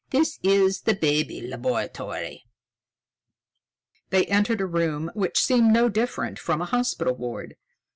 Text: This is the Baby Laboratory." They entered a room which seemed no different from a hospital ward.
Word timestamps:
This 0.09 0.39
is 0.41 0.81
the 0.81 0.95
Baby 0.95 1.41
Laboratory." 1.41 2.47
They 4.09 4.25
entered 4.25 4.59
a 4.59 4.65
room 4.65 5.11
which 5.13 5.37
seemed 5.39 5.71
no 5.71 5.89
different 5.89 6.39
from 6.39 6.59
a 6.59 6.65
hospital 6.65 7.13
ward. 7.13 7.55